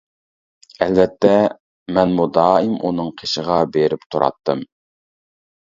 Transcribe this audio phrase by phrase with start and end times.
[0.85, 1.33] ئەلۋەتتە،
[1.99, 4.71] مەنمۇ دائىم ئۇنىڭ قېشىغا بېرىپ تۇراتتىم.